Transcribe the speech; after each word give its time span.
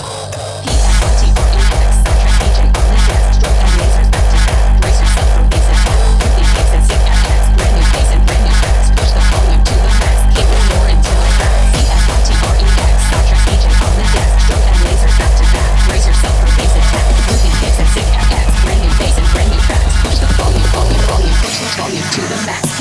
Oh. 0.00 0.28